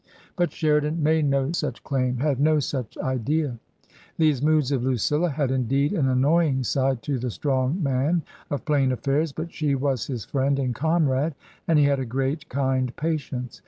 [0.35, 3.59] But Sheridan made no such claim, had no such idea.
[4.17, 8.91] These moods of Lucilla had indeed an annoying side to the strong man of plain
[8.91, 11.35] affairs, but she was his friend and comrade,
[11.67, 13.59] and he had a great, kind patience.